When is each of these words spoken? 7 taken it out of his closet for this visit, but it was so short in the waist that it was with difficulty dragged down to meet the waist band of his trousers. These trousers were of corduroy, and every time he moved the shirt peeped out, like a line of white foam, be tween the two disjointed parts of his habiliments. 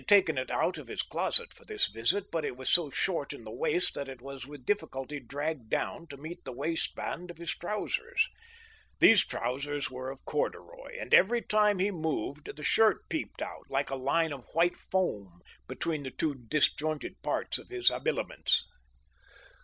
7 0.01 0.07
taken 0.07 0.37
it 0.39 0.49
out 0.49 0.79
of 0.79 0.87
his 0.87 1.03
closet 1.03 1.53
for 1.53 1.63
this 1.63 1.85
visit, 1.87 2.31
but 2.31 2.43
it 2.43 2.57
was 2.57 2.71
so 2.73 2.89
short 2.89 3.33
in 3.33 3.43
the 3.43 3.51
waist 3.53 3.93
that 3.93 4.09
it 4.09 4.19
was 4.19 4.47
with 4.47 4.65
difficulty 4.65 5.19
dragged 5.19 5.69
down 5.69 6.07
to 6.07 6.17
meet 6.17 6.43
the 6.43 6.51
waist 6.51 6.95
band 6.95 7.29
of 7.29 7.37
his 7.37 7.51
trousers. 7.51 8.27
These 8.99 9.23
trousers 9.27 9.91
were 9.91 10.09
of 10.09 10.25
corduroy, 10.25 10.97
and 10.99 11.13
every 11.13 11.43
time 11.43 11.77
he 11.77 11.91
moved 11.91 12.49
the 12.55 12.63
shirt 12.63 13.07
peeped 13.09 13.43
out, 13.43 13.67
like 13.69 13.91
a 13.91 13.95
line 13.95 14.33
of 14.33 14.47
white 14.53 14.75
foam, 14.75 15.39
be 15.67 15.75
tween 15.75 16.01
the 16.01 16.09
two 16.09 16.33
disjointed 16.33 17.21
parts 17.21 17.59
of 17.59 17.69
his 17.69 17.89
habiliments. 17.89 18.65